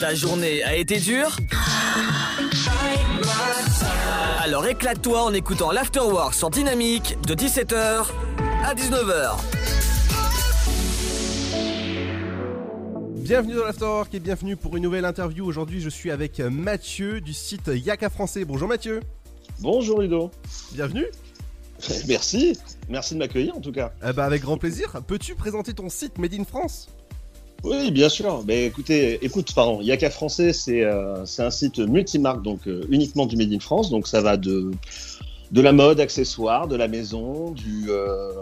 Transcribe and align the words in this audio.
Ta 0.00 0.14
journée 0.14 0.62
a 0.62 0.76
été 0.76 0.98
dure 0.98 1.36
Alors 4.40 4.66
éclate-toi 4.66 5.22
en 5.24 5.32
écoutant 5.32 5.72
l'Afterwork 5.72 6.34
sur 6.34 6.50
Dynamique 6.50 7.16
de 7.26 7.34
17h 7.34 8.06
à 8.64 8.74
19h. 8.74 9.38
Bienvenue 13.16 13.54
dans 13.54 13.64
l'Afterwork 13.64 14.14
et 14.14 14.20
bienvenue 14.20 14.56
pour 14.56 14.76
une 14.76 14.84
nouvelle 14.84 15.04
interview. 15.04 15.44
Aujourd'hui, 15.44 15.80
je 15.80 15.88
suis 15.88 16.10
avec 16.10 16.38
Mathieu 16.38 17.20
du 17.20 17.32
site 17.32 17.68
Yaka 17.74 18.08
Français. 18.08 18.44
Bonjour 18.44 18.68
Mathieu. 18.68 19.00
Bonjour 19.60 20.00
Ludo. 20.00 20.30
Bienvenue. 20.72 21.06
Merci. 22.06 22.56
Merci 22.88 23.14
de 23.14 23.18
m'accueillir 23.18 23.56
en 23.56 23.60
tout 23.60 23.72
cas. 23.72 23.92
Eh 24.08 24.12
ben, 24.12 24.24
avec 24.24 24.42
grand 24.42 24.58
plaisir. 24.58 25.00
Peux-tu 25.06 25.34
présenter 25.34 25.74
ton 25.74 25.88
site 25.88 26.18
Made 26.18 26.34
in 26.34 26.44
France? 26.44 26.88
Oui, 27.64 27.90
bien 27.90 28.08
sûr. 28.08 28.44
Mais 28.46 28.66
écoutez, 28.66 29.24
écoute, 29.24 29.52
pardon, 29.54 29.80
Yaka 29.80 30.10
Français, 30.10 30.52
c'est 30.52 30.82
euh, 30.84 31.24
un 31.38 31.50
site 31.50 31.78
multimarque, 31.80 32.42
donc 32.42 32.66
euh, 32.68 32.86
uniquement 32.88 33.26
du 33.26 33.36
Made 33.36 33.52
in 33.52 33.58
France. 33.60 33.90
Donc 33.90 34.06
ça 34.06 34.20
va 34.20 34.36
de 34.36 34.70
de 35.50 35.62
la 35.62 35.72
mode, 35.72 35.98
accessoires, 35.98 36.68
de 36.68 36.76
la 36.76 36.88
maison, 36.88 37.52
du 37.52 37.86
euh, 37.88 38.32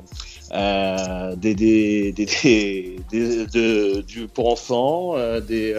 euh, 0.53 1.37
des, 1.37 1.55
des, 1.55 2.11
des, 2.13 2.27
des, 3.11 3.47
de- 3.47 4.01
du 4.03 4.27
pour 4.27 4.51
enfants, 4.51 5.17
euh, 5.17 5.41
des 5.41 5.73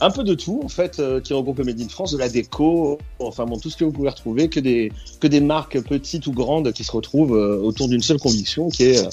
un 0.00 0.10
peu 0.10 0.24
de 0.24 0.34
tout 0.34 0.60
en 0.64 0.68
fait 0.68 1.00
qui 1.22 1.32
regroupe 1.32 1.58
le 1.58 1.64
Made 1.64 1.80
in 1.80 1.88
France, 1.88 2.12
de 2.12 2.18
la 2.18 2.28
déco, 2.28 2.98
enfin 3.20 3.46
bon 3.46 3.56
tout 3.58 3.70
ce 3.70 3.76
que 3.76 3.84
vous 3.84 3.92
pouvez 3.92 4.08
retrouver, 4.10 4.48
que 4.48 4.58
des 4.60 4.92
que 5.20 5.28
des 5.28 5.40
marques 5.40 5.80
petites 5.80 6.26
ou 6.26 6.32
grandes 6.32 6.72
qui 6.72 6.82
se 6.84 6.90
retrouvent 6.92 7.30
autour 7.32 7.88
d'une 7.88 8.02
seule 8.02 8.18
conviction 8.18 8.68
qui 8.68 8.82
est 8.82 9.08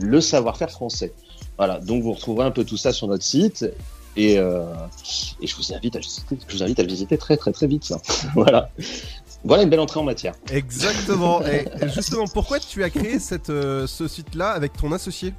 le 0.00 0.20
savoir-faire 0.20 0.70
français. 0.70 1.14
Voilà, 1.58 1.78
donc 1.80 2.02
vous 2.02 2.12
retrouverez 2.12 2.46
un 2.46 2.50
peu 2.50 2.64
tout 2.64 2.76
ça 2.76 2.92
sur 2.92 3.08
notre 3.08 3.24
site. 3.24 3.64
Et, 4.16 4.38
euh, 4.38 4.64
et 5.42 5.46
je 5.46 5.54
vous 5.56 5.74
invite 5.74 5.94
à 5.96 5.98
visiter, 5.98 6.38
je 6.48 6.56
vous 6.56 6.62
invite 6.62 6.78
à 6.80 6.82
le 6.82 6.88
visiter 6.88 7.18
très 7.18 7.36
très 7.36 7.52
très 7.52 7.66
vite. 7.66 7.84
ça. 7.84 8.00
voilà, 8.34 8.70
voilà 9.44 9.62
une 9.62 9.68
belle 9.68 9.80
entrée 9.80 10.00
en 10.00 10.04
matière. 10.04 10.34
Exactement. 10.50 11.42
et 11.44 11.66
justement, 11.94 12.24
pourquoi 12.26 12.58
tu 12.58 12.82
as 12.82 12.88
créé 12.90 13.18
cette, 13.18 13.50
euh, 13.50 13.86
ce 13.86 14.08
site-là 14.08 14.50
avec 14.50 14.72
ton 14.74 14.90
associé? 14.92 15.34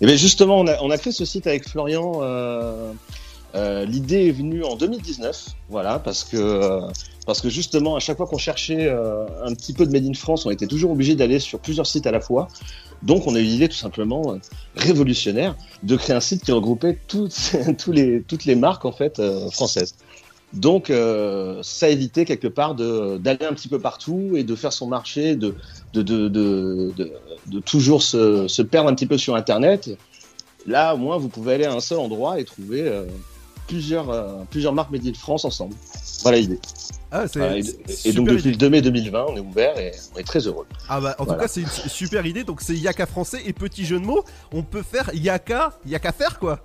Et 0.00 0.06
bien 0.06 0.16
justement, 0.16 0.58
on 0.60 0.66
a, 0.68 0.80
on 0.82 0.90
a 0.90 0.98
créé 0.98 1.12
ce 1.12 1.24
site 1.24 1.46
avec 1.46 1.68
Florian. 1.68 2.20
euh, 2.22 2.92
L'idée 3.86 4.26
est 4.28 4.32
venue 4.32 4.64
en 4.64 4.74
2019, 4.76 5.46
voilà, 5.68 5.98
parce 6.00 6.24
que 6.24 6.80
parce 7.26 7.40
que 7.40 7.48
justement, 7.48 7.96
à 7.96 8.00
chaque 8.00 8.16
fois 8.16 8.26
qu'on 8.26 8.38
cherchait 8.38 8.86
euh, 8.86 9.26
un 9.42 9.54
petit 9.54 9.72
peu 9.72 9.86
de 9.86 9.92
Made 9.92 10.06
in 10.06 10.14
France, 10.14 10.44
on 10.44 10.50
était 10.50 10.66
toujours 10.66 10.90
obligé 10.90 11.14
d'aller 11.14 11.38
sur 11.38 11.58
plusieurs 11.58 11.86
sites 11.86 12.06
à 12.06 12.10
la 12.10 12.20
fois. 12.20 12.48
Donc, 13.02 13.26
on 13.26 13.34
a 13.34 13.40
eu 13.40 13.44
l'idée 13.44 13.68
tout 13.68 13.76
simplement 13.76 14.32
euh, 14.32 14.38
révolutionnaire 14.76 15.56
de 15.82 15.96
créer 15.96 16.14
un 16.14 16.20
site 16.20 16.44
qui 16.44 16.52
regroupait 16.52 16.98
toutes, 17.08 17.34
les, 17.88 18.54
marques 18.54 18.84
en 18.84 18.92
fait 18.92 19.18
euh, 19.18 19.50
françaises. 19.50 19.94
Donc, 20.52 20.92
ça 21.62 21.88
évitait 21.88 22.24
quelque 22.24 22.46
part 22.46 22.76
d'aller 22.76 23.44
un 23.44 23.54
petit 23.54 23.66
peu 23.66 23.80
partout 23.80 24.34
et 24.36 24.44
de 24.44 24.54
faire 24.54 24.72
son 24.72 24.86
marché, 24.86 25.34
de, 25.34 25.56
toujours 27.64 28.02
se, 28.04 28.46
se 28.46 28.62
perdre 28.62 28.88
un 28.88 28.94
petit 28.94 29.06
peu 29.06 29.18
sur 29.18 29.34
Internet. 29.34 29.90
Là, 30.64 30.94
au 30.94 30.98
moins, 30.98 31.18
vous 31.18 31.28
pouvez 31.28 31.54
aller 31.54 31.64
à 31.64 31.72
un 31.72 31.80
seul 31.80 31.98
endroit 31.98 32.38
et 32.38 32.44
trouver 32.44 32.88
plusieurs, 33.66 34.10
euh, 34.10 34.42
plusieurs 34.50 34.72
marques 34.72 34.90
Made 34.90 35.06
in 35.06 35.14
France 35.14 35.44
ensemble. 35.44 35.74
Voilà 36.22 36.38
l'idée. 36.38 36.58
Ah, 37.10 37.24
Voilà, 37.34 37.56
et, 37.58 38.12
donc, 38.12 38.26
depuis 38.28 38.40
idée. 38.40 38.50
le 38.50 38.56
2 38.56 38.70
mai 38.70 38.82
2020, 38.82 39.26
on 39.28 39.36
est 39.36 39.40
ouvert 39.40 39.78
et 39.78 39.92
on 40.14 40.18
est 40.18 40.24
très 40.24 40.40
heureux. 40.46 40.66
Ah 40.88 41.00
bah, 41.00 41.14
en 41.18 41.24
Voilà. 41.24 41.38
tout 41.38 41.46
cas, 41.46 41.48
c'est 41.48 41.60
une 41.60 41.68
su- 41.68 41.88
super 41.88 42.26
idée. 42.26 42.42
Donc, 42.44 42.60
c'est 42.60 42.74
Yaka 42.74 43.06
Français 43.06 43.40
et 43.46 43.52
petit 43.52 43.84
jeu 43.84 44.00
de 44.00 44.04
mots. 44.04 44.24
On 44.52 44.62
peut 44.62 44.82
faire 44.82 45.10
Yaka, 45.14 45.78
Yaka 45.86 46.12
faire 46.12 46.38
quoi 46.40 46.60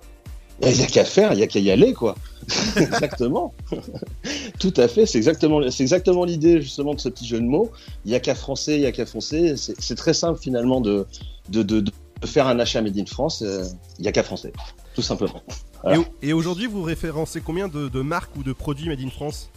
Il 0.62 0.72
n'y 0.76 0.82
a 0.82 0.86
qu'à 0.86 1.04
faire, 1.04 1.32
il 1.32 1.36
n'y 1.36 1.42
a 1.42 1.46
qu'à 1.46 1.60
y 1.60 1.70
aller, 1.70 1.92
quoi. 1.94 2.16
exactement. 2.76 3.54
Tout 4.58 4.74
à 4.76 4.88
fait, 4.88 5.06
c'est 5.06 5.18
exactement, 5.18 5.60
c'est 5.70 5.82
exactement 5.84 6.24
l'idée 6.24 6.60
justement 6.60 6.94
de 6.94 7.00
ce 7.00 7.08
petit 7.08 7.26
jeu 7.26 7.38
de 7.38 7.44
mots. 7.46 7.70
Il 8.04 8.08
n'y 8.10 8.14
a 8.16 8.20
qu'à 8.20 8.34
français, 8.34 8.74
il 8.74 8.80
n'y 8.80 8.86
a 8.86 8.92
qu'à 8.92 9.06
français. 9.06 9.54
C'est 9.56 9.94
très 9.94 10.14
simple 10.14 10.40
finalement 10.40 10.80
de, 10.80 11.06
de, 11.48 11.62
de, 11.62 11.80
de 11.80 11.92
faire 12.26 12.46
un 12.48 12.58
achat 12.58 12.82
Made 12.82 12.98
in 12.98 13.06
France. 13.06 13.42
euh, 13.46 13.64
Il 13.98 14.02
n'y 14.02 14.08
a 14.08 14.12
qu'à 14.12 14.22
français, 14.24 14.52
tout 14.94 15.02
simplement. 15.02 15.42
Voilà. 15.82 15.96
Et, 15.96 16.00
au- 16.00 16.04
et 16.22 16.32
aujourd'hui, 16.32 16.66
vous 16.66 16.82
référencez 16.82 17.40
combien 17.40 17.68
de, 17.68 17.88
de 17.88 18.00
marques 18.02 18.34
ou 18.36 18.42
de 18.42 18.52
produits 18.52 18.88
Made 18.88 19.00
in 19.00 19.10
France? 19.10 19.50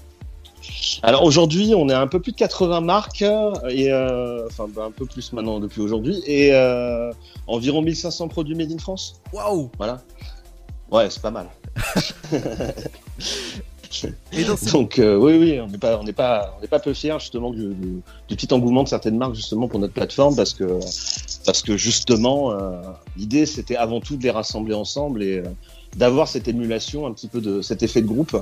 Alors 1.02 1.24
aujourd'hui, 1.24 1.74
on 1.76 1.90
est 1.90 1.94
à 1.94 2.00
un 2.00 2.08
peu 2.08 2.22
plus 2.22 2.32
de 2.32 2.38
80 2.38 2.80
marques 2.80 3.22
et 3.70 3.92
euh, 3.92 4.46
enfin 4.48 4.68
bah, 4.74 4.86
un 4.86 4.92
peu 4.92 5.06
plus 5.06 5.34
maintenant 5.34 5.60
depuis 5.60 5.82
aujourd'hui 5.82 6.22
et 6.26 6.54
euh, 6.54 7.12
environ 7.48 7.82
1500 7.82 8.30
produits 8.30 8.56
made 8.56 8.72
in 8.72 8.78
France. 8.78 9.20
Waouh 9.34 9.70
Voilà. 9.78 10.02
Ouais, 10.90 11.10
c'est 11.10 11.22
pas 11.22 11.32
mal. 11.32 11.48
Et 14.32 14.44
Donc 14.72 14.98
euh, 14.98 15.16
oui, 15.18 15.38
oui, 15.38 15.60
on 15.60 15.68
n'est 15.68 15.78
pas, 15.78 16.00
on 16.00 16.04
n'est 16.04 16.14
pas, 16.14 16.56
on 16.58 16.62
n'est 16.62 16.68
pas 16.68 16.80
peu 16.80 16.94
fiers 16.94 17.16
justement 17.20 17.52
du, 17.52 17.68
du- 17.76 18.02
du 18.28 18.36
petit 18.36 18.52
engouement 18.52 18.84
de 18.84 18.88
certaines 18.88 19.18
marques 19.18 19.36
justement 19.36 19.68
pour 19.68 19.80
notre 19.80 19.94
plateforme 19.94 20.36
parce 20.36 20.54
que 20.54 20.80
parce 21.46 21.62
que 21.62 21.78
justement 21.78 22.52
euh, 22.54 22.82
l'idée 23.18 23.46
c'était 23.46 23.76
avant 23.76 24.00
tout 24.02 24.18
de 24.18 24.24
les 24.24 24.32
rassembler 24.32 24.74
ensemble 24.74 25.22
et 25.22 25.44
d'avoir 25.96 26.28
cette 26.28 26.48
émulation, 26.48 27.06
un 27.06 27.14
petit 27.14 27.28
peu 27.28 27.42
de 27.42 27.62
cet 27.62 27.84
effet 27.84 28.02
de 28.02 28.08
groupe 28.08 28.36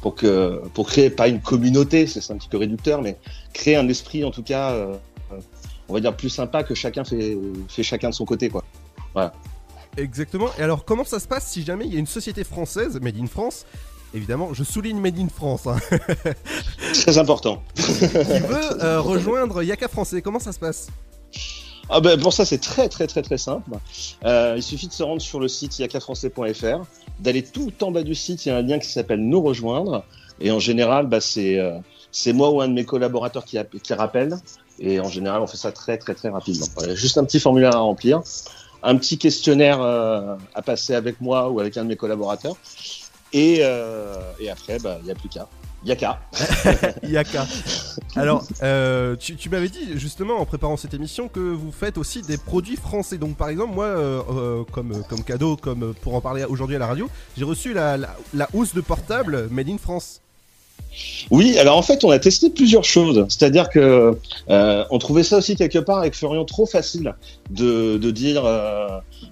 pour 0.00 0.14
que 0.14 0.62
pour 0.74 0.88
créer 0.88 1.10
pas 1.10 1.28
une 1.28 1.40
communauté, 1.40 2.06
c'est 2.06 2.32
un 2.32 2.36
petit 2.36 2.48
peu 2.48 2.56
réducteur, 2.56 3.02
mais 3.02 3.16
créer 3.52 3.76
un 3.76 3.88
esprit 3.88 4.24
en 4.24 4.30
tout 4.30 4.42
cas, 4.42 4.72
euh, 4.72 4.94
euh, 5.32 5.40
on 5.88 5.94
va 5.94 6.00
dire 6.00 6.16
plus 6.16 6.30
sympa 6.30 6.62
que 6.62 6.74
chacun 6.74 7.04
fait 7.04 7.36
fait 7.68 7.82
chacun 7.82 8.10
de 8.10 8.14
son 8.14 8.24
côté 8.24 8.48
quoi. 8.48 8.64
Exactement. 9.96 10.48
Et 10.58 10.62
alors, 10.62 10.84
comment 10.84 11.04
ça 11.04 11.18
se 11.18 11.26
passe 11.26 11.50
si 11.50 11.64
jamais 11.64 11.84
il 11.84 11.92
y 11.92 11.96
a 11.96 11.98
une 11.98 12.06
société 12.06 12.44
française, 12.44 12.98
Made 13.00 13.18
in 13.18 13.26
France? 13.26 13.66
Évidemment, 14.14 14.54
je 14.54 14.64
souligne 14.64 14.98
Made 15.00 15.18
in 15.18 15.28
France, 15.28 15.66
hein, 15.66 15.76
Très 16.94 17.18
important. 17.18 17.62
qui 17.74 17.82
veut 17.82 18.82
euh, 18.82 19.00
rejoindre 19.00 19.62
Yaka 19.62 19.88
Français. 19.88 20.22
Comment 20.22 20.40
ça 20.40 20.52
se 20.52 20.58
passe? 20.58 20.88
Ah 21.92 22.00
ben 22.00 22.20
pour 22.20 22.32
ça 22.32 22.44
c'est 22.44 22.58
très 22.58 22.88
très 22.88 23.08
très 23.08 23.22
très 23.22 23.38
simple. 23.38 23.72
Euh, 24.24 24.54
il 24.56 24.62
suffit 24.62 24.86
de 24.86 24.92
se 24.92 25.02
rendre 25.02 25.20
sur 25.20 25.40
le 25.40 25.48
site 25.48 25.78
yakafrançais.fr, 25.80 26.84
d'aller 27.18 27.42
tout 27.42 27.72
en 27.82 27.90
bas 27.90 28.04
du 28.04 28.14
site, 28.14 28.46
il 28.46 28.50
y 28.50 28.52
a 28.52 28.56
un 28.56 28.62
lien 28.62 28.78
qui 28.78 28.88
s'appelle 28.88 29.20
Nous 29.20 29.42
rejoindre. 29.42 30.04
Et 30.40 30.50
en 30.50 30.58
général, 30.58 31.06
bah, 31.06 31.20
c'est 31.20 31.58
euh, 31.58 31.78
moi 32.32 32.50
ou 32.50 32.60
un 32.60 32.68
de 32.68 32.74
mes 32.74 32.84
collaborateurs 32.84 33.44
qui, 33.44 33.58
qui 33.82 33.92
rappelle. 33.92 34.36
Et 34.78 35.00
en 35.00 35.08
général, 35.08 35.42
on 35.42 35.46
fait 35.46 35.56
ça 35.56 35.72
très 35.72 35.98
très 35.98 36.14
très 36.14 36.28
rapidement. 36.28 36.66
Voilà, 36.76 36.94
juste 36.94 37.18
un 37.18 37.24
petit 37.24 37.40
formulaire 37.40 37.74
à 37.74 37.80
remplir, 37.80 38.22
un 38.82 38.96
petit 38.96 39.18
questionnaire 39.18 39.82
euh, 39.82 40.36
à 40.54 40.62
passer 40.62 40.94
avec 40.94 41.20
moi 41.20 41.50
ou 41.50 41.60
avec 41.60 41.76
un 41.76 41.82
de 41.84 41.88
mes 41.88 41.96
collaborateurs. 41.96 42.56
Et, 43.32 43.58
euh, 43.60 44.16
et 44.40 44.48
après, 44.48 44.78
bah, 44.78 44.98
il 45.00 45.06
n'y 45.06 45.10
a 45.10 45.14
plus 45.14 45.28
qu'à. 45.28 45.48
Yaka. 45.84 46.20
Yaka. 47.02 47.46
Alors, 48.16 48.44
euh, 48.62 49.16
tu, 49.16 49.36
tu 49.36 49.48
m'avais 49.48 49.68
dit 49.68 49.98
justement 49.98 50.38
en 50.38 50.44
préparant 50.44 50.76
cette 50.76 50.94
émission 50.94 51.28
que 51.28 51.40
vous 51.40 51.72
faites 51.72 51.96
aussi 51.96 52.22
des 52.22 52.36
produits 52.36 52.76
français. 52.76 53.16
Donc, 53.16 53.36
par 53.36 53.48
exemple, 53.48 53.74
moi, 53.74 53.86
euh, 53.86 54.20
euh, 54.30 54.64
comme, 54.72 55.02
comme 55.08 55.22
cadeau, 55.22 55.56
comme 55.56 55.94
pour 56.02 56.14
en 56.14 56.20
parler 56.20 56.44
aujourd'hui 56.44 56.76
à 56.76 56.78
la 56.78 56.86
radio, 56.86 57.08
j'ai 57.36 57.44
reçu 57.44 57.72
la, 57.72 57.96
la, 57.96 58.14
la 58.34 58.48
housse 58.52 58.74
de 58.74 58.80
portable 58.80 59.48
Made 59.50 59.68
in 59.68 59.78
France. 59.78 60.20
Oui, 61.30 61.56
alors 61.58 61.76
en 61.76 61.82
fait, 61.82 62.04
on 62.04 62.10
a 62.10 62.18
testé 62.18 62.50
plusieurs 62.50 62.84
choses. 62.84 63.24
C'est-à-dire 63.28 63.70
que 63.70 64.18
euh, 64.50 64.84
on 64.90 64.98
trouvait 64.98 65.22
ça 65.22 65.38
aussi 65.38 65.54
quelque 65.54 65.78
part 65.78 65.98
avec 65.98 66.14
Florian 66.14 66.44
trop 66.44 66.66
facile 66.66 67.14
de, 67.50 67.96
de 67.96 68.10
dire 68.10 68.44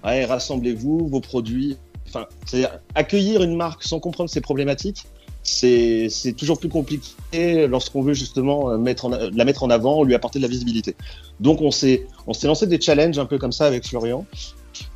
Allez, 0.02 0.24
rassemblez-vous, 0.24 1.08
vos 1.08 1.20
produits. 1.20 1.76
Enfin, 2.08 2.26
c'est-à-dire 2.46 2.78
accueillir 2.94 3.42
une 3.42 3.56
marque 3.56 3.82
sans 3.82 4.00
comprendre 4.00 4.30
ses 4.30 4.40
problématiques, 4.40 5.04
c'est 5.48 6.32
toujours 6.36 6.58
plus 6.58 6.68
compliqué 6.68 7.66
lorsqu'on 7.66 8.02
veut 8.02 8.14
justement 8.14 8.70
euh, 8.70 8.78
mettre 8.78 9.06
en, 9.06 9.10
la 9.10 9.44
mettre 9.44 9.62
en 9.62 9.70
avant, 9.70 10.04
lui 10.04 10.14
apporter 10.14 10.38
de 10.38 10.44
la 10.44 10.48
visibilité. 10.48 10.94
Donc 11.40 11.60
on 11.60 11.70
s'est 11.70 12.06
lancé 12.26 12.66
des 12.66 12.80
challenges 12.80 13.18
un 13.18 13.26
peu 13.26 13.38
comme 13.38 13.52
ça 13.52 13.66
avec 13.66 13.86
Florian, 13.86 14.24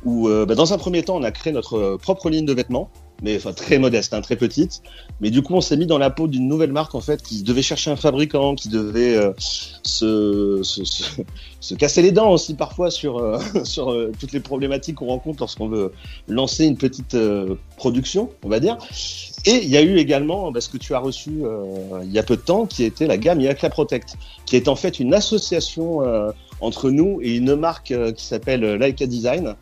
où 0.05 0.27
euh, 0.27 0.45
bah, 0.45 0.55
dans 0.55 0.73
un 0.73 0.77
premier 0.77 1.03
temps, 1.03 1.17
on 1.17 1.23
a 1.23 1.31
créé 1.31 1.51
notre 1.53 1.77
euh, 1.77 1.97
propre 1.97 2.29
ligne 2.29 2.45
de 2.45 2.53
vêtements 2.53 2.89
mais 3.23 3.37
enfin 3.37 3.53
très 3.53 3.79
modeste, 3.79 4.13
hein, 4.13 4.21
très 4.21 4.35
petite. 4.35 4.83
Mais 5.21 5.31
du 5.31 5.41
coup, 5.41 5.55
on 5.55 5.61
s'est 5.61 5.77
mis 5.77 5.87
dans 5.87 5.97
la 5.97 6.09
peau 6.09 6.27
d'une 6.27 6.47
nouvelle 6.47 6.73
marque 6.73 6.93
en 6.93 7.01
fait 7.01 7.23
qui 7.23 7.41
devait 7.41 7.61
chercher 7.61 7.89
un 7.89 7.95
fabricant, 7.95 8.53
qui 8.53 8.67
devait 8.67 9.15
euh, 9.15 9.31
se, 9.37 10.59
se, 10.61 10.83
se, 10.83 11.03
se 11.61 11.73
casser 11.73 12.01
les 12.01 12.11
dents 12.11 12.31
aussi 12.31 12.53
parfois 12.53 12.91
sur 12.91 13.17
euh, 13.17 13.39
sur 13.63 13.91
euh, 13.91 14.11
toutes 14.19 14.33
les 14.33 14.41
problématiques 14.41 14.95
qu'on 14.95 15.07
rencontre 15.07 15.39
lorsqu'on 15.39 15.69
veut 15.69 15.93
lancer 16.27 16.65
une 16.65 16.77
petite 16.77 17.17
production, 17.77 18.29
on 18.43 18.49
va 18.49 18.59
dire. 18.59 18.77
Et 19.45 19.63
il 19.63 19.69
y 19.69 19.77
a 19.77 19.81
eu 19.81 19.97
également 19.97 20.51
bah, 20.51 20.61
ce 20.61 20.69
que 20.69 20.77
tu 20.77 20.93
as 20.93 20.99
reçu 20.99 21.43
il 22.03 22.11
y 22.11 22.19
a 22.19 22.23
peu 22.23 22.35
de 22.35 22.41
temps, 22.41 22.65
qui 22.65 22.83
était 22.83 23.07
la 23.07 23.17
gamme 23.17 23.39
Yakla 23.39 23.69
Protect, 23.69 24.15
qui 24.45 24.57
est 24.57 24.67
en 24.67 24.75
fait 24.75 24.99
une 24.99 25.13
association 25.13 26.01
entre 26.61 26.91
nous 26.91 27.19
et 27.21 27.35
une 27.35 27.55
marque 27.55 27.93
qui 28.15 28.25
s'appelle 28.25 28.75
Leica 28.75 29.05
Design, 29.05 29.55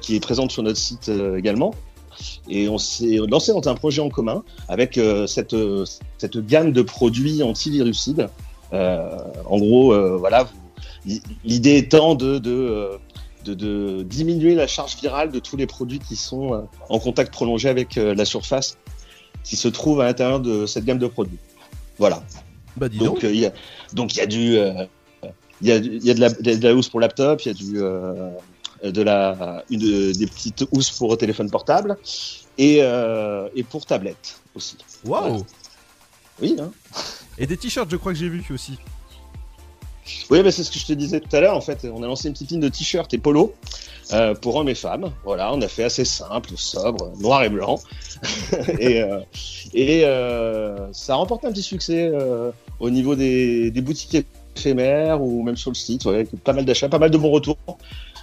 qui 0.00 0.16
est 0.16 0.20
présente 0.20 0.50
sur 0.50 0.62
notre 0.62 0.78
site 0.78 1.10
également. 1.36 1.74
Et 2.48 2.68
on 2.68 2.78
s'est 2.78 3.18
lancé 3.28 3.52
dans 3.52 3.68
un 3.68 3.74
projet 3.74 4.00
en 4.00 4.10
commun 4.10 4.42
avec 4.68 4.98
euh, 4.98 5.26
cette, 5.26 5.54
euh, 5.54 5.84
cette 6.18 6.38
gamme 6.38 6.72
de 6.72 6.82
produits 6.82 7.42
antivirucides. 7.42 8.28
Euh, 8.72 9.16
en 9.46 9.58
gros, 9.58 10.18
voilà, 10.18 10.48
l'idée 11.44 11.76
étant 11.76 12.14
de, 12.14 12.38
de, 12.38 12.90
de, 13.44 13.54
de 13.54 14.02
diminuer 14.02 14.54
la 14.54 14.66
charge 14.66 14.96
virale 14.96 15.30
de 15.30 15.38
tous 15.38 15.56
les 15.56 15.66
produits 15.66 15.98
qui 15.98 16.16
sont 16.16 16.66
en 16.88 16.98
contact 16.98 17.32
prolongé 17.32 17.68
avec 17.68 17.96
la 17.96 18.24
surface 18.24 18.78
qui 19.44 19.56
se 19.56 19.68
trouve 19.68 20.00
à 20.00 20.04
l'intérieur 20.04 20.40
de 20.40 20.66
cette 20.66 20.84
gamme 20.84 20.98
de 20.98 21.06
produits. 21.06 21.38
Voilà. 21.98 22.22
Bah 22.76 22.88
dis 22.88 22.98
donc. 22.98 23.08
Donc 23.08 23.24
euh, 23.24 23.32
il 23.32 23.40
y 23.40 23.46
a 23.46 23.52
donc 23.92 24.14
il 24.14 24.18
y 24.18 24.20
a 24.20 24.26
du 24.26 24.56
euh, 24.56 24.86
il 25.60 25.68
y 25.68 25.72
a, 25.72 25.76
il 25.76 26.04
y 26.04 26.10
a 26.10 26.14
de, 26.14 26.20
la, 26.20 26.30
de 26.30 26.62
la 26.64 26.74
housse 26.74 26.88
pour 26.88 27.00
laptop, 27.00 27.42
il 27.42 27.48
y 27.48 27.50
a 27.50 27.54
du 27.54 27.82
euh, 27.82 28.30
de 28.82 29.02
la 29.02 29.64
une, 29.70 30.12
des 30.12 30.26
petites 30.26 30.64
housses 30.72 30.90
pour 30.90 31.16
téléphone 31.16 31.50
portable 31.50 31.96
et 32.58 32.78
euh, 32.80 33.48
et 33.54 33.62
pour 33.62 33.86
tablette 33.86 34.40
aussi. 34.54 34.76
Waouh. 35.04 35.44
Oui, 36.40 36.56
hein. 36.60 36.70
Et 37.38 37.46
des 37.46 37.56
t-shirts, 37.56 37.90
je 37.90 37.96
crois 37.96 38.12
que 38.12 38.18
j'ai 38.18 38.28
vu 38.28 38.44
aussi. 38.50 38.78
Oui, 40.30 40.40
c'est 40.50 40.64
ce 40.64 40.70
que 40.70 40.78
je 40.78 40.86
te 40.86 40.92
disais 40.92 41.20
tout 41.20 41.34
à 41.34 41.40
l'heure. 41.40 41.56
En 41.56 41.60
fait, 41.60 41.86
on 41.92 42.02
a 42.02 42.06
lancé 42.06 42.28
une 42.28 42.34
petite 42.34 42.50
ligne 42.50 42.60
de 42.60 42.68
t-shirts 42.68 43.12
et 43.14 43.18
polos 43.18 43.52
euh, 44.12 44.34
pour 44.34 44.56
hommes 44.56 44.68
et 44.68 44.74
femmes. 44.74 45.12
Voilà, 45.24 45.52
on 45.54 45.60
a 45.60 45.68
fait 45.68 45.84
assez 45.84 46.04
simple, 46.04 46.50
sobre, 46.56 47.12
noir 47.20 47.44
et 47.44 47.48
blanc. 47.48 47.80
et 48.78 49.02
euh, 49.02 49.20
et 49.72 50.02
euh, 50.04 50.92
ça 50.92 51.14
a 51.14 51.16
remporté 51.16 51.46
un 51.46 51.52
petit 51.52 51.62
succès 51.62 52.10
au 52.80 52.90
niveau 52.90 53.14
des, 53.14 53.70
des 53.70 53.80
boutiques 53.80 54.26
éphémères 54.56 55.22
ou 55.22 55.42
même 55.42 55.56
sur 55.56 55.70
le 55.70 55.76
site. 55.76 56.04
Ouais, 56.04 56.14
avec 56.14 56.30
pas 56.42 56.52
mal 56.52 56.64
d'achats, 56.64 56.88
pas 56.88 56.98
mal 56.98 57.10
de 57.10 57.18
bons 57.18 57.30
retours. 57.30 57.56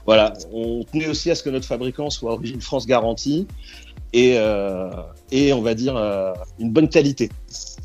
Voilà, 0.10 0.34
on 0.52 0.84
tenait 0.92 1.08
aussi 1.08 1.30
à 1.30 1.36
ce 1.36 1.44
que 1.44 1.52
notre 1.52 1.68
fabricant 1.68 2.10
soit 2.10 2.34
origine 2.34 2.60
France 2.62 2.88
garantie 2.88 3.46
et, 4.12 4.38
euh, 4.40 4.90
et 5.30 5.54
on 5.54 5.62
va 5.62 5.76
dire 5.76 5.96
euh, 5.96 6.34
une 6.58 6.72
bonne 6.72 6.90
qualité. 6.90 7.30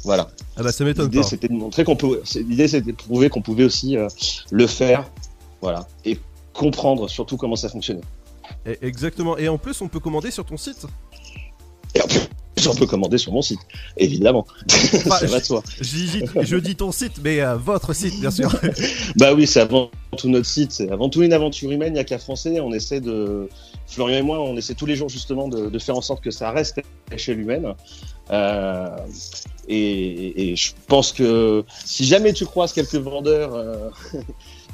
Voilà. 0.05 0.31
Ah 0.57 0.63
bah 0.63 0.73
ça 0.73 0.87
m'étonne 0.87 1.11
L'idée, 1.11 1.23
c'était 1.23 1.49
de 1.49 1.53
montrer 1.53 1.85
qu'on 1.85 1.99
L'idée, 2.35 2.67
c'était 2.67 2.93
de 2.93 2.97
prouver 2.97 3.29
qu'on 3.29 3.43
pouvait 3.43 3.65
aussi 3.65 3.99
euh, 3.99 4.09
le 4.51 4.67
faire, 4.67 5.05
voilà, 5.61 5.87
et 6.07 6.19
comprendre 6.55 7.11
surtout 7.11 7.37
comment 7.37 7.57
ça 7.57 7.69
fonctionnait. 7.69 8.01
Et- 8.65 8.79
Exactement. 8.81 9.37
Et 9.37 9.49
en 9.49 9.59
plus, 9.59 9.83
on 9.83 9.89
peut 9.89 10.01
commander 10.01 10.31
sur 10.31 10.47
ton 10.47 10.57
site. 10.57 10.87
Et 11.95 12.01
on 12.71 12.75
peut 12.75 12.87
commander 12.87 13.19
sur 13.19 13.33
mon 13.33 13.43
site, 13.43 13.61
évidemment. 13.97 14.47
Bah, 15.07 15.19
ça 15.19 15.27
va 15.27 15.41
de 15.41 15.45
soi. 15.45 15.63
Je 15.81 16.57
dis 16.57 16.77
ton 16.77 16.93
site, 16.93 17.21
mais 17.23 17.41
euh, 17.41 17.57
votre 17.57 17.93
site, 17.93 18.21
bien 18.21 18.31
sûr. 18.31 18.55
Bah 19.17 19.33
oui, 19.35 19.47
c'est 19.47 19.61
avant 19.61 19.91
tout 20.17 20.29
notre 20.29 20.47
site, 20.47 20.73
c'est 20.73 20.91
avant 20.91 21.09
tout 21.09 21.23
une 21.23 21.33
aventure 21.33 21.71
humaine. 21.71 21.91
Il 21.91 21.95
n'y 21.95 22.01
a 22.01 22.05
qu'à 22.05 22.19
français. 22.19 22.61
On 22.61 22.73
essaie 22.73 23.01
de, 23.01 23.49
Florian 23.87 24.19
et 24.19 24.23
moi, 24.23 24.41
on 24.41 24.57
essaie 24.57 24.75
tous 24.75 24.87
les 24.87 24.97
jours 24.97 25.09
justement 25.09 25.49
de, 25.49 25.69
de 25.69 25.79
faire 25.79 25.97
en 25.97 26.01
sorte 26.01 26.23
que 26.23 26.31
ça 26.31 26.51
reste 26.51 26.79
à 26.79 26.83
l'échelle 27.13 27.41
humaine. 27.41 27.75
Euh, 28.31 28.97
et, 29.69 30.53
et 30.53 30.57
je 30.57 30.73
pense 30.87 31.13
que 31.13 31.65
si 31.85 32.05
jamais 32.05 32.33
tu 32.33 32.47
croises 32.47 32.73
quelques 32.73 32.95
vendeurs 32.95 33.55
euh, 33.55 33.91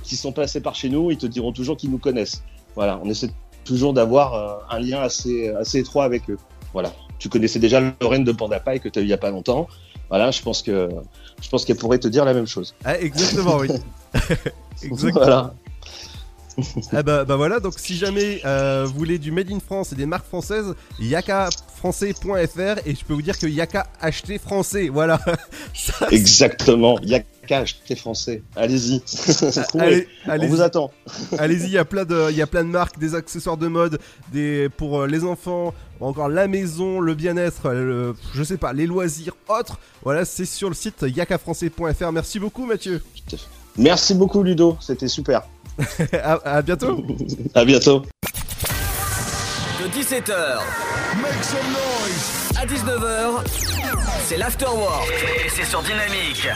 qui 0.02 0.16
sont 0.16 0.32
passés 0.32 0.60
par 0.60 0.74
chez 0.74 0.88
nous, 0.88 1.10
ils 1.10 1.18
te 1.18 1.26
diront 1.26 1.52
toujours 1.52 1.76
qu'ils 1.76 1.90
nous 1.90 1.98
connaissent. 1.98 2.42
Voilà, 2.74 3.00
on 3.04 3.10
essaie 3.10 3.30
toujours 3.64 3.92
d'avoir 3.92 4.64
un 4.70 4.80
lien 4.80 5.00
assez, 5.00 5.48
assez 5.48 5.80
étroit 5.80 6.04
avec 6.04 6.30
eux. 6.30 6.38
Voilà. 6.72 6.92
Tu 7.20 7.28
connaissais 7.28 7.60
déjà 7.60 7.80
Lorraine 8.00 8.24
de 8.24 8.32
Panda 8.32 8.58
Pie 8.58 8.80
que 8.80 8.88
tu 8.88 8.98
as 8.98 9.02
eu 9.02 9.04
il 9.04 9.10
y 9.10 9.12
a 9.12 9.18
pas 9.18 9.30
longtemps. 9.30 9.68
Voilà, 10.08 10.32
je 10.32 10.42
pense 10.42 10.62
que 10.62 10.88
je 11.40 11.48
pense 11.48 11.64
qu'elle 11.64 11.76
pourrait 11.76 11.98
te 11.98 12.08
dire 12.08 12.24
la 12.24 12.34
même 12.34 12.48
chose. 12.48 12.74
Ah, 12.84 12.98
exactement, 12.98 13.58
oui. 13.58 13.68
Exactement. 14.82 15.24
Voilà. 15.24 15.54
Ah 16.92 17.02
bah, 17.02 17.24
bah 17.24 17.36
voilà, 17.36 17.60
donc 17.60 17.74
si 17.78 17.96
jamais 17.96 18.40
euh, 18.44 18.84
vous 18.86 18.98
voulez 18.98 19.18
du 19.18 19.30
Made 19.30 19.50
in 19.50 19.60
France 19.60 19.92
et 19.92 19.96
des 19.96 20.04
marques 20.04 20.26
françaises, 20.26 20.74
yakafrançais.fr 20.98 22.86
et 22.86 22.94
je 22.94 23.04
peux 23.04 23.14
vous 23.14 23.22
dire 23.22 23.38
que 23.38 23.46
yaka 23.46 23.86
acheter 24.00 24.36
français, 24.36 24.88
voilà. 24.88 25.20
Ça, 25.74 26.08
Exactement. 26.10 26.98
Il 27.02 27.22
qu'à 27.50 27.58
acheter 27.58 27.96
français. 27.96 28.42
Allez-y. 28.54 29.00
Trouvez. 29.68 30.06
allez, 30.26 30.46
On 30.46 30.48
vous 30.50 30.60
attend. 30.60 30.92
allez-y, 31.36 31.64
il 31.64 31.70
y 31.72 31.78
a 31.78 31.84
plein 31.84 32.04
de, 32.04 32.30
il 32.30 32.36
y 32.36 32.42
a 32.42 32.46
plein 32.46 32.62
de 32.62 32.68
marques, 32.68 32.96
des 32.98 33.16
accessoires 33.16 33.56
de 33.56 33.66
mode, 33.66 33.98
des 34.32 34.68
pour 34.68 35.00
euh, 35.00 35.06
les 35.08 35.24
enfants, 35.24 35.74
encore 36.00 36.28
la 36.28 36.46
maison, 36.46 37.00
le 37.00 37.14
bien-être, 37.14 37.70
le- 37.70 38.14
je 38.34 38.44
sais 38.44 38.56
pas, 38.56 38.72
les 38.72 38.86
loisirs, 38.86 39.34
autres. 39.48 39.80
Voilà, 40.04 40.24
c'est 40.24 40.44
sur 40.44 40.68
le 40.68 40.76
site 40.76 41.02
yakafrançais.fr. 41.02 42.12
Merci 42.12 42.38
beaucoup, 42.38 42.66
Mathieu. 42.66 43.02
Merci 43.76 44.14
beaucoup 44.14 44.42
Ludo. 44.44 44.76
C'était 44.80 45.08
super. 45.08 45.42
à, 46.12 46.34
à 46.58 46.62
bientôt. 46.62 47.04
À 47.54 47.64
bientôt. 47.64 48.02
De 49.80 49.88
17h 49.88 50.32
à 52.56 52.66
19h, 52.66 53.44
c'est 54.26 54.36
l'Afterwork. 54.36 55.08
Et 55.44 55.48
c'est 55.48 55.64
sur 55.64 55.82
Dynamique. 55.82 56.46